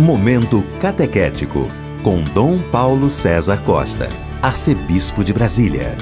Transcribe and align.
Momento 0.00 0.62
Catequético, 0.80 1.66
com 2.02 2.22
Dom 2.32 2.58
Paulo 2.70 3.10
César 3.10 3.62
Costa, 3.64 4.08
Arcebispo 4.40 5.22
de 5.22 5.30
Brasília. 5.30 5.94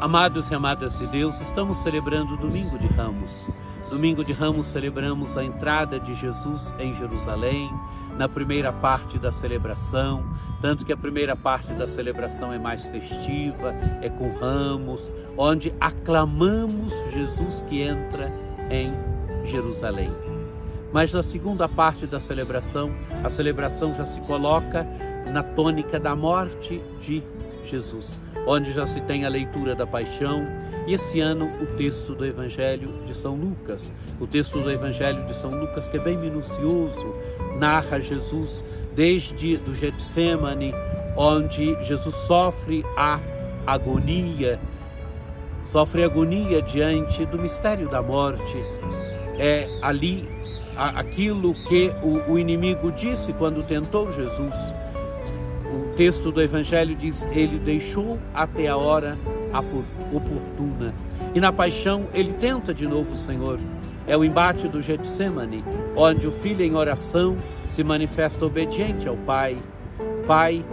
Amados 0.00 0.50
e 0.50 0.54
amadas 0.56 0.98
de 0.98 1.06
Deus, 1.06 1.40
estamos 1.40 1.78
celebrando 1.78 2.34
o 2.34 2.36
Domingo 2.36 2.76
de 2.76 2.88
Ramos. 2.88 3.48
Domingo 3.88 4.24
de 4.24 4.32
Ramos 4.32 4.66
celebramos 4.66 5.36
a 5.36 5.44
entrada 5.44 6.00
de 6.00 6.12
Jesus 6.12 6.74
em 6.80 6.92
Jerusalém, 6.92 7.70
na 8.18 8.28
primeira 8.28 8.72
parte 8.72 9.16
da 9.16 9.30
celebração, 9.30 10.24
tanto 10.60 10.84
que 10.84 10.92
a 10.92 10.96
primeira 10.96 11.36
parte 11.36 11.72
da 11.74 11.86
celebração 11.86 12.52
é 12.52 12.58
mais 12.58 12.84
festiva, 12.84 13.72
é 14.02 14.08
com 14.08 14.32
ramos, 14.40 15.12
onde 15.38 15.72
aclamamos 15.80 16.92
Jesus 17.12 17.62
que 17.68 17.82
entra 17.82 18.32
em 18.68 18.92
Jerusalém. 19.44 20.12
Mas 20.92 21.12
na 21.12 21.22
segunda 21.22 21.68
parte 21.68 22.06
da 22.06 22.18
celebração, 22.18 22.90
a 23.22 23.30
celebração 23.30 23.94
já 23.94 24.04
se 24.04 24.20
coloca 24.22 24.86
na 25.32 25.42
tônica 25.42 26.00
da 26.00 26.16
morte 26.16 26.82
de 27.00 27.22
Jesus, 27.64 28.18
onde 28.46 28.72
já 28.72 28.86
se 28.86 29.00
tem 29.02 29.24
a 29.24 29.28
leitura 29.28 29.74
da 29.74 29.86
paixão 29.86 30.44
e 30.86 30.94
esse 30.94 31.20
ano 31.20 31.46
o 31.60 31.66
texto 31.76 32.14
do 32.14 32.24
Evangelho 32.24 32.88
de 33.06 33.16
São 33.16 33.36
Lucas. 33.36 33.92
O 34.18 34.26
texto 34.26 34.60
do 34.60 34.70
Evangelho 34.70 35.24
de 35.24 35.36
São 35.36 35.50
Lucas 35.50 35.88
que 35.88 35.96
é 35.96 36.00
bem 36.00 36.16
minucioso, 36.16 37.14
narra 37.58 38.00
Jesus 38.00 38.64
desde 38.94 39.56
do 39.58 39.74
Getsemane, 39.74 40.74
onde 41.16 41.80
Jesus 41.84 42.14
sofre 42.14 42.84
a 42.96 43.20
agonia, 43.66 44.58
sofre 45.66 46.02
agonia 46.02 46.60
diante 46.60 47.24
do 47.26 47.38
mistério 47.38 47.88
da 47.88 48.02
morte, 48.02 48.56
é 49.40 49.66
ali 49.80 50.28
aquilo 50.76 51.54
que 51.54 51.90
o, 52.02 52.32
o 52.32 52.38
inimigo 52.38 52.92
disse 52.92 53.32
quando 53.32 53.62
tentou 53.62 54.12
Jesus. 54.12 54.54
O 55.64 55.94
texto 55.96 56.30
do 56.30 56.42
Evangelho 56.42 56.94
diz: 56.94 57.26
Ele 57.32 57.58
deixou 57.58 58.18
até 58.34 58.68
a 58.68 58.76
hora 58.76 59.18
oportuna. 60.12 60.92
E 61.34 61.40
na 61.40 61.52
paixão, 61.52 62.06
ele 62.12 62.34
tenta 62.34 62.74
de 62.74 62.86
novo 62.86 63.14
o 63.14 63.18
Senhor. 63.18 63.58
É 64.06 64.16
o 64.16 64.24
embate 64.24 64.68
do 64.68 64.82
Getsemane, 64.82 65.64
onde 65.96 66.26
o 66.26 66.32
filho 66.32 66.62
em 66.62 66.74
oração 66.74 67.36
se 67.68 67.82
manifesta 67.82 68.44
obediente 68.44 69.08
ao 69.08 69.16
Pai. 69.16 69.56
Pai, 70.26 70.64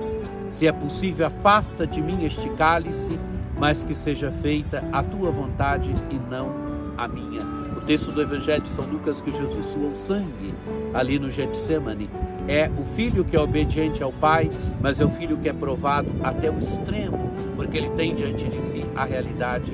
se 0.52 0.68
é 0.68 0.72
possível, 0.72 1.28
afasta 1.28 1.86
de 1.86 2.02
mim 2.02 2.26
este 2.26 2.50
cálice, 2.52 3.18
mas 3.58 3.84
que 3.84 3.94
seja 3.94 4.32
feita 4.32 4.84
a 4.92 5.04
tua 5.04 5.32
vontade 5.32 5.94
e 6.10 6.16
não 6.30 6.52
a 6.98 7.08
minha 7.08 7.67
texto 7.88 8.12
do 8.12 8.22
Evangelho 8.22 8.62
de 8.62 8.70
São 8.70 8.84
Lucas 8.86 9.22
que 9.22 9.32
Jesus 9.32 9.66
suou 9.68 9.96
sangue 9.96 10.54
ali 10.94 11.18
no 11.18 11.32
Getsemane. 11.32 12.10
É 12.46 12.70
o 12.78 12.84
filho 12.84 13.24
que 13.24 13.36
é 13.36 13.40
obediente 13.40 14.04
ao 14.04 14.12
pai, 14.12 14.52
mas 14.82 15.00
é 15.00 15.06
o 15.06 15.10
filho 15.10 15.38
que 15.38 15.48
é 15.48 15.54
provado 15.54 16.10
até 16.22 16.52
o 16.52 16.60
extremo, 16.60 17.32
porque 17.56 17.78
ele 17.78 17.90
tem 17.92 18.14
diante 18.14 18.50
de 18.50 18.62
si 18.62 18.86
a 18.94 19.06
realidade 19.06 19.72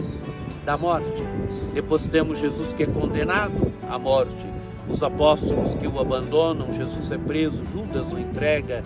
da 0.63 0.77
morte. 0.77 1.23
Depois 1.73 2.07
temos 2.07 2.37
Jesus 2.37 2.71
que 2.71 2.83
é 2.83 2.85
condenado 2.85 3.73
à 3.89 3.97
morte, 3.97 4.45
os 4.87 5.01
apóstolos 5.01 5.73
que 5.73 5.87
o 5.87 5.99
abandonam, 5.99 6.71
Jesus 6.71 7.09
é 7.09 7.17
preso, 7.17 7.63
Judas 7.71 8.13
o 8.13 8.19
entrega, 8.19 8.83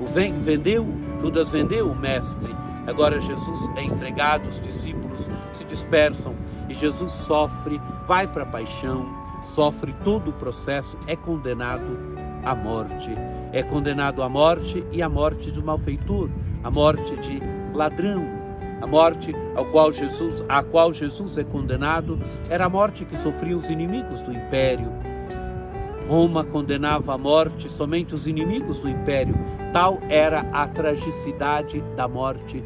o 0.00 0.06
vendeu, 0.06 0.86
Judas 1.20 1.50
vendeu 1.50 1.90
o 1.90 1.94
mestre. 1.94 2.54
Agora 2.86 3.20
Jesus 3.20 3.70
é 3.76 3.84
entregado, 3.84 4.48
os 4.48 4.58
discípulos 4.60 5.30
se 5.52 5.64
dispersam 5.64 6.34
e 6.68 6.74
Jesus 6.74 7.12
sofre, 7.12 7.80
vai 8.06 8.26
para 8.26 8.42
a 8.42 8.46
paixão, 8.46 9.06
sofre 9.42 9.94
todo 10.04 10.30
o 10.30 10.32
processo, 10.32 10.96
é 11.06 11.16
condenado 11.16 11.98
à 12.44 12.54
morte. 12.54 13.10
É 13.52 13.62
condenado 13.62 14.22
à 14.22 14.28
morte 14.28 14.84
e 14.90 15.02
à 15.02 15.08
morte 15.08 15.50
de 15.50 15.62
malfeitor, 15.62 16.28
a 16.62 16.70
morte 16.70 17.16
de 17.16 17.40
ladrão. 17.72 18.44
A 18.80 18.86
morte 18.86 19.34
ao 19.56 19.64
qual 19.66 19.92
Jesus, 19.92 20.44
a 20.48 20.62
qual 20.62 20.92
Jesus 20.92 21.38
é 21.38 21.44
condenado 21.44 22.18
era 22.50 22.66
a 22.66 22.68
morte 22.68 23.04
que 23.04 23.16
sofriam 23.16 23.58
os 23.58 23.68
inimigos 23.68 24.20
do 24.20 24.32
império. 24.32 24.92
Roma 26.06 26.44
condenava 26.44 27.14
à 27.14 27.18
morte 27.18 27.68
somente 27.68 28.14
os 28.14 28.26
inimigos 28.26 28.78
do 28.78 28.88
império. 28.88 29.34
Tal 29.72 29.98
era 30.10 30.40
a 30.52 30.68
tragicidade 30.68 31.80
da 31.96 32.06
morte 32.06 32.62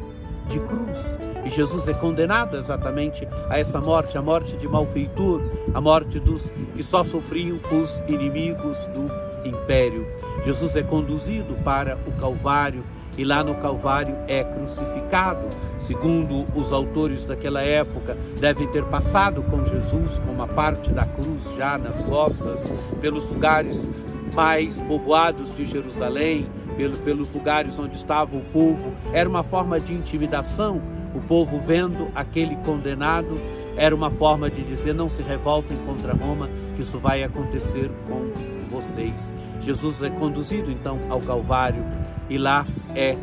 de 0.49 0.59
cruz. 0.59 1.17
E 1.45 1.49
Jesus 1.49 1.87
é 1.87 1.93
condenado 1.93 2.57
exatamente 2.57 3.27
a 3.49 3.57
essa 3.57 3.79
morte, 3.79 4.17
a 4.17 4.21
morte 4.21 4.57
de 4.57 4.67
malfeitor, 4.67 5.41
a 5.73 5.79
morte 5.79 6.19
dos 6.19 6.51
que 6.75 6.83
só 6.83 7.03
sofriam 7.03 7.59
os 7.71 8.03
inimigos 8.07 8.85
do 8.87 9.09
império. 9.47 10.05
Jesus 10.43 10.75
é 10.75 10.83
conduzido 10.83 11.55
para 11.63 11.97
o 12.05 12.11
Calvário 12.19 12.83
e 13.17 13.23
lá 13.23 13.43
no 13.43 13.55
Calvário 13.55 14.15
é 14.27 14.43
crucificado. 14.43 15.47
Segundo 15.77 16.45
os 16.55 16.71
autores 16.71 17.25
daquela 17.25 17.61
época, 17.61 18.17
devem 18.39 18.67
ter 18.67 18.83
passado 18.85 19.43
com 19.43 19.63
Jesus 19.65 20.19
com 20.19 20.31
uma 20.31 20.47
parte 20.47 20.91
da 20.91 21.05
cruz 21.05 21.53
já 21.57 21.77
nas 21.77 22.01
costas, 22.03 22.69
pelos 22.99 23.29
lugares 23.29 23.87
mais 24.33 24.79
povoados 24.81 25.55
de 25.55 25.65
Jerusalém, 25.65 26.47
pelos 27.03 27.33
lugares 27.33 27.77
onde 27.77 27.95
estava 27.95 28.35
o 28.35 28.41
povo. 28.41 28.93
Era 29.11 29.27
uma 29.27 29.43
forma 29.43 29.79
de 29.79 29.93
intimidação. 29.93 30.81
O 31.13 31.19
povo 31.19 31.59
vendo 31.59 32.09
aquele 32.15 32.55
condenado 32.57 33.39
era 33.75 33.93
uma 33.93 34.09
forma 34.09 34.49
de 34.49 34.63
dizer: 34.63 34.93
não 34.93 35.09
se 35.09 35.21
revoltem 35.21 35.75
contra 35.77 36.13
Roma, 36.13 36.49
que 36.75 36.81
isso 36.81 36.99
vai 36.99 37.23
acontecer 37.23 37.89
com 38.07 38.31
vocês. 38.69 39.33
Jesus 39.61 40.01
é 40.01 40.09
conduzido 40.09 40.71
então 40.71 40.99
ao 41.09 41.19
Calvário 41.19 41.83
e 42.29 42.37
lá 42.37 42.65
é 42.95 43.17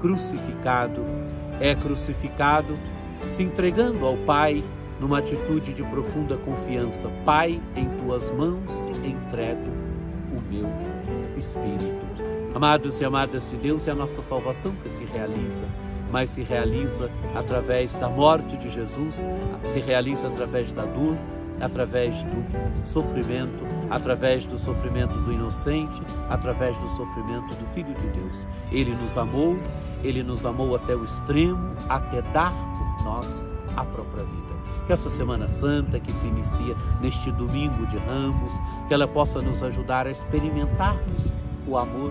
crucificado. 0.00 1.02
É 1.60 1.74
crucificado 1.74 2.74
se 3.28 3.42
entregando 3.42 4.04
ao 4.04 4.16
Pai 4.18 4.62
numa 5.00 5.18
atitude 5.18 5.72
de 5.72 5.82
profunda 5.84 6.36
confiança. 6.36 7.08
Pai, 7.24 7.60
em 7.76 7.88
tuas 8.02 8.30
mãos 8.30 8.88
entrego 9.04 9.70
o 10.36 10.52
meu 10.52 10.68
espírito. 11.36 12.07
Amados 12.54 12.98
e 13.00 13.04
amadas 13.04 13.50
de 13.50 13.56
Deus, 13.56 13.86
é 13.86 13.90
a 13.90 13.94
nossa 13.94 14.22
salvação 14.22 14.72
que 14.82 14.88
se 14.88 15.04
realiza, 15.04 15.64
mas 16.10 16.30
se 16.30 16.42
realiza 16.42 17.10
através 17.34 17.94
da 17.94 18.08
morte 18.08 18.56
de 18.56 18.70
Jesus, 18.70 19.26
se 19.66 19.78
realiza 19.80 20.28
através 20.28 20.72
da 20.72 20.84
dor, 20.84 21.16
através 21.60 22.22
do 22.24 22.86
sofrimento, 22.86 23.64
através 23.90 24.46
do 24.46 24.58
sofrimento 24.58 25.16
do 25.18 25.32
inocente, 25.32 26.00
através 26.30 26.76
do 26.78 26.88
sofrimento 26.88 27.54
do 27.54 27.66
Filho 27.74 27.94
de 27.94 28.06
Deus. 28.08 28.46
Ele 28.72 28.94
nos 28.96 29.16
amou, 29.18 29.58
ele 30.02 30.22
nos 30.22 30.46
amou 30.46 30.74
até 30.74 30.96
o 30.96 31.04
extremo, 31.04 31.76
até 31.88 32.22
dar 32.32 32.52
por 32.52 33.04
nós 33.04 33.44
a 33.76 33.84
própria 33.84 34.24
vida. 34.24 34.48
Que 34.86 34.92
essa 34.94 35.10
Semana 35.10 35.48
Santa 35.48 36.00
que 36.00 36.14
se 36.14 36.26
inicia 36.26 36.74
neste 37.02 37.30
domingo 37.32 37.86
de 37.86 37.98
Ramos, 37.98 38.52
que 38.88 38.94
ela 38.94 39.06
possa 39.06 39.42
nos 39.42 39.62
ajudar 39.62 40.06
a 40.06 40.10
experimentarmos 40.10 41.32
o 41.66 41.76
amor 41.76 42.10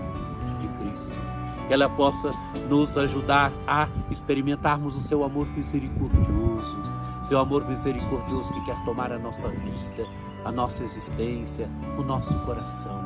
de 0.58 0.68
Cristo. 0.68 1.18
Que 1.66 1.74
ela 1.74 1.88
possa 1.88 2.30
nos 2.68 2.96
ajudar 2.96 3.52
a 3.66 3.88
experimentarmos 4.10 4.96
o 4.96 5.00
seu 5.00 5.22
amor 5.24 5.46
misericordioso, 5.48 6.78
seu 7.24 7.38
amor 7.38 7.66
misericordioso 7.68 8.52
que 8.52 8.64
quer 8.64 8.84
tomar 8.84 9.12
a 9.12 9.18
nossa 9.18 9.48
vida, 9.48 10.06
a 10.44 10.52
nossa 10.52 10.82
existência, 10.82 11.68
o 11.98 12.02
nosso 12.02 12.38
coração. 12.40 12.98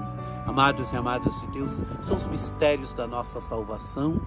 Amados 0.47 0.93
e 0.93 0.97
amadas 0.97 1.41
de 1.41 1.47
Deus, 1.49 1.85
são 2.03 2.17
os 2.17 2.27
mistérios 2.27 2.93
da 2.93 3.07
nossa 3.07 3.41
salvação 3.41 4.21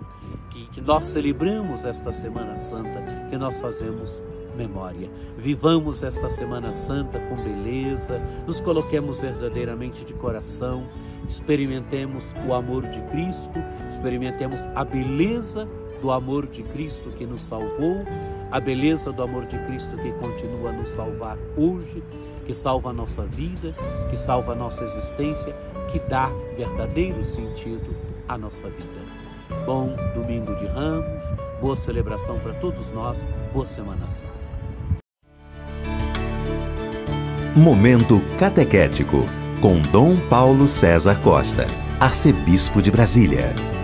que, 0.50 0.66
que 0.68 0.82
nós 0.82 1.06
celebramos 1.06 1.84
esta 1.84 2.12
Semana 2.12 2.58
Santa, 2.58 3.04
que 3.30 3.38
nós 3.38 3.60
fazemos 3.60 4.24
memória. 4.56 5.10
Vivamos 5.38 6.02
esta 6.02 6.30
Semana 6.30 6.74
Santa 6.74 7.20
com 7.20 7.36
beleza, 7.36 8.20
nos 8.48 8.60
coloquemos 8.60 9.20
verdadeiramente 9.20 10.04
de 10.06 10.14
coração, 10.14 10.84
experimentemos 11.30 12.34
o 12.48 12.54
amor 12.54 12.88
de 12.88 13.02
Cristo, 13.12 13.60
experimentemos 13.90 14.68
a 14.74 14.84
beleza 14.84 15.68
do 16.02 16.12
amor 16.12 16.48
de 16.48 16.64
Cristo 16.64 17.10
que 17.12 17.26
nos 17.26 17.42
salvou, 17.42 18.06
a 18.52 18.60
beleza 18.60 19.12
do 19.12 19.24
amor 19.24 19.46
de 19.46 19.58
Cristo 19.66 19.98
que 19.98 20.12
continua 20.14 20.70
a 20.70 20.74
nos 20.74 20.90
salvar 20.90 21.38
hoje, 21.58 22.04
que 22.46 22.54
salva 22.54 22.92
a 22.92 22.94
nossa 22.94 23.24
vida, 23.24 23.76
que 24.10 24.18
salva 24.18 24.54
a 24.54 24.56
nossa 24.56 24.84
existência, 24.84 25.56
que 25.92 26.00
dá 26.00 26.30
verdadeiro 26.56 27.24
sentido 27.24 27.96
à 28.28 28.38
nossa 28.38 28.70
vida. 28.70 29.06
Bom 29.66 29.96
domingo 30.14 30.56
de 30.56 30.66
ramos, 30.68 31.24
boa 31.60 31.76
celebração 31.76 32.40
para 32.40 32.54
todos 32.56 32.90
nós, 32.90 33.28
boa 33.52 33.66
Semana 33.66 34.08
Santa. 34.08 34.45
Momento 37.56 38.22
Catequético, 38.38 39.30
com 39.62 39.80
Dom 39.80 40.18
Paulo 40.28 40.68
César 40.68 41.22
Costa, 41.22 41.66
Arcebispo 42.02 42.82
de 42.82 42.92
Brasília. 42.92 43.75